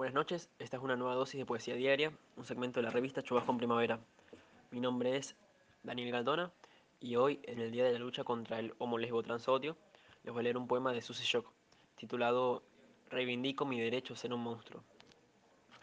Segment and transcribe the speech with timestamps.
[0.00, 3.22] Buenas noches, esta es una nueva dosis de poesía diaria, un segmento de la revista
[3.22, 4.00] Chubasco en Primavera.
[4.70, 5.36] Mi nombre es
[5.82, 6.50] Daniel Galdona
[7.00, 9.76] y hoy, en el Día de la Lucha contra el homo lesbo transodio,
[10.22, 11.52] les voy a leer un poema de Susie Shock,
[11.96, 12.62] titulado
[13.10, 14.82] Reivindico mi derecho a ser un monstruo.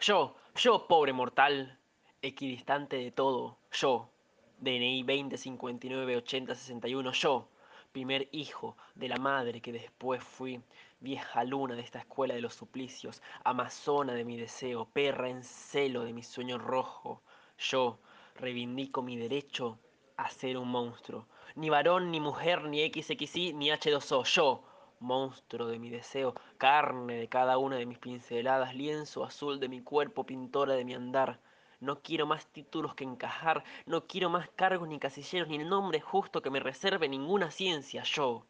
[0.00, 1.78] Yo, yo, pobre mortal,
[2.20, 4.10] equidistante de todo, yo,
[4.58, 7.48] DNI 20598061, yo,
[7.92, 10.60] primer hijo de la madre que después fui,
[11.00, 16.04] vieja luna de esta escuela de los suplicios, amazona de mi deseo, perra en celo
[16.04, 17.22] de mi sueño rojo,
[17.58, 17.98] yo
[18.36, 19.78] reivindico mi derecho
[20.16, 24.64] a ser un monstruo, ni varón, ni mujer, ni XXI, ni H2O, yo,
[25.00, 29.80] monstruo de mi deseo, carne de cada una de mis pinceladas, lienzo azul de mi
[29.80, 31.40] cuerpo, pintora de mi andar,
[31.80, 36.00] no quiero más títulos que encajar, no quiero más cargos ni casilleros, ni el nombre
[36.00, 38.02] justo que me reserve ninguna ciencia.
[38.02, 38.46] Yo,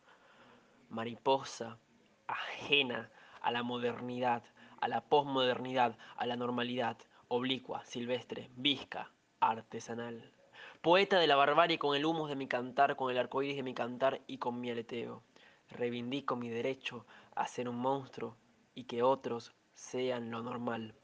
[0.89, 1.79] mariposa,
[2.27, 3.11] ajena
[3.41, 4.43] a la modernidad,
[4.81, 6.97] a la posmodernidad, a la normalidad,
[7.29, 10.33] oblicua, silvestre, visca, artesanal.
[10.81, 13.75] Poeta de la barbarie con el humo de mi cantar, con el arcoíris de mi
[13.75, 15.23] cantar y con mi aleteo.
[15.69, 18.37] Reivindico mi derecho a ser un monstruo
[18.75, 20.95] y que otros sean lo normal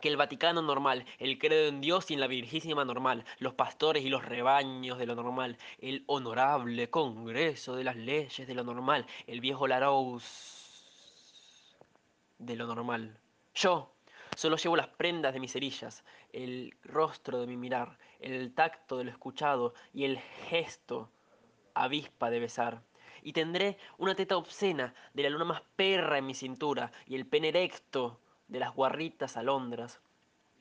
[0.00, 4.04] que el Vaticano normal, el credo en Dios y en la Virgísima normal, los pastores
[4.04, 9.06] y los rebaños de lo normal, el honorable Congreso de las leyes de lo normal,
[9.26, 10.58] el viejo Larous
[12.38, 13.18] de lo normal.
[13.54, 13.92] Yo
[14.36, 19.04] solo llevo las prendas de mis cerillas, el rostro de mi mirar, el tacto de
[19.04, 20.18] lo escuchado y el
[20.48, 21.10] gesto
[21.74, 22.82] avispa de besar.
[23.22, 27.26] Y tendré una teta obscena de la luna más perra en mi cintura y el
[27.26, 30.00] pene erecto de las guarritas alondras.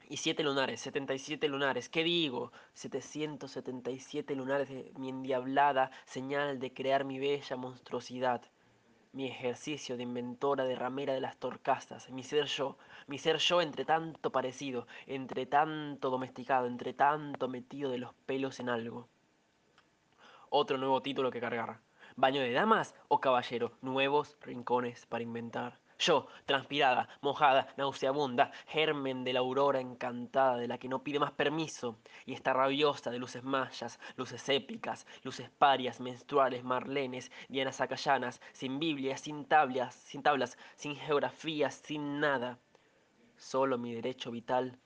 [0.09, 2.53] Y siete lunares, 77 lunares, ¿qué digo?
[2.73, 8.41] 777 lunares de mi endiablada señal de crear mi bella monstruosidad.
[9.11, 13.61] Mi ejercicio de inventora de ramera de las torcasas, mi ser yo, mi ser yo
[13.61, 19.07] entre tanto parecido, entre tanto domesticado, entre tanto metido de los pelos en algo.
[20.49, 21.79] Otro nuevo título que cargar.
[22.15, 25.79] Baño de damas o caballero, nuevos rincones para inventar.
[25.99, 31.31] Yo, transpirada, mojada, nauseabunda, germen de la aurora encantada de la que no pide más
[31.31, 38.41] permiso, y está rabiosa de luces mayas, luces épicas, luces parias, menstruales, marlenes, dianas acayanas,
[38.53, 42.59] sin Biblia, sin tablas, sin tablas, sin geografía, sin nada.
[43.35, 44.77] Solo mi derecho vital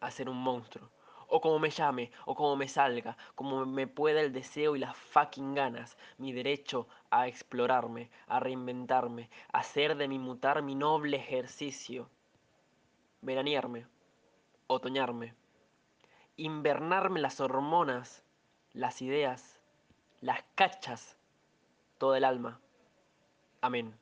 [0.00, 0.88] a ser un monstruo
[1.28, 4.96] o como me llame, o como me salga, como me pueda el deseo y las
[4.96, 11.18] fucking ganas, mi derecho a explorarme, a reinventarme, a hacer de mi mutar mi noble
[11.18, 12.08] ejercicio,
[13.20, 13.86] veranearme,
[14.66, 15.34] otoñarme,
[16.36, 18.22] invernarme las hormonas,
[18.72, 19.60] las ideas,
[20.20, 21.16] las cachas,
[21.98, 22.60] todo el alma.
[23.60, 23.94] Amén.